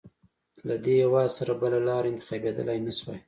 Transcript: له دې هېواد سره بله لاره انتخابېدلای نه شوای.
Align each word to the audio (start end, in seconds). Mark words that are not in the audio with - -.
له 0.67 0.75
دې 0.83 0.95
هېواد 1.03 1.29
سره 1.37 1.51
بله 1.61 1.77
لاره 1.87 2.07
انتخابېدلای 2.09 2.79
نه 2.87 2.93
شوای. 2.97 3.19